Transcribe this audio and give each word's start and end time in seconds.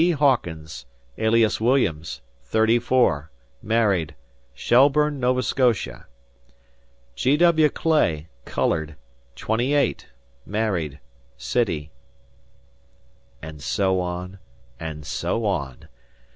Hawkins, 0.17 0.87
alias 1.19 1.61
Williams, 1.61 2.21
34, 2.45 3.29
married, 3.61 4.15
Shelbourne, 4.55 5.19
Nova 5.19 5.43
Scotia. 5.43 6.07
"G. 7.13 7.37
W. 7.37 7.69
Clay, 7.69 8.27
coloured, 8.43 8.95
28, 9.35 10.07
married, 10.43 10.99
City." 11.37 11.91
And 13.43 13.61
so 13.61 13.99
on, 14.01 14.39
and 14.79 15.05
so 15.05 15.45
on. 15.45 15.87